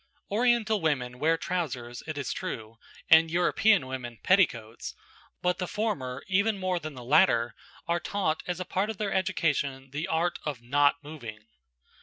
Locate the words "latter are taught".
7.03-8.41